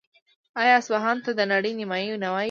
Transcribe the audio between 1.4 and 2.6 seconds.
نړۍ نیمایي نه وايي؟